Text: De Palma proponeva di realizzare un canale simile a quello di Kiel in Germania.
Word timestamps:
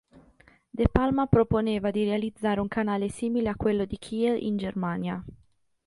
De 0.71 0.87
Palma 0.91 1.27
proponeva 1.27 1.91
di 1.91 2.05
realizzare 2.05 2.59
un 2.59 2.67
canale 2.67 3.07
simile 3.09 3.49
a 3.49 3.55
quello 3.55 3.85
di 3.85 3.99
Kiel 3.99 4.41
in 4.43 4.57
Germania. 4.57 5.23